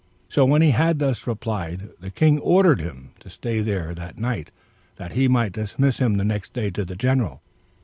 [0.29, 4.49] So when he had thus replied, the king ordered him to stay there that night,
[4.95, 7.43] that he might dismiss him the next day to the general.